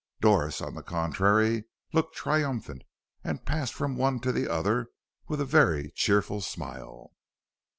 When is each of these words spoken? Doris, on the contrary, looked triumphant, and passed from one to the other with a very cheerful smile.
Doris, 0.19 0.61
on 0.61 0.73
the 0.73 0.81
contrary, 0.81 1.65
looked 1.93 2.15
triumphant, 2.15 2.81
and 3.23 3.45
passed 3.45 3.75
from 3.75 3.95
one 3.95 4.19
to 4.21 4.31
the 4.31 4.49
other 4.51 4.87
with 5.27 5.39
a 5.39 5.45
very 5.45 5.91
cheerful 5.91 6.41
smile. 6.41 7.11